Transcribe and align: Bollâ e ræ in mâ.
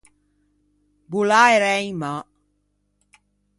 Bollâ 1.11 1.41
e 1.55 1.57
ræ 1.63 1.73
in 1.89 1.95
mâ. 2.01 2.13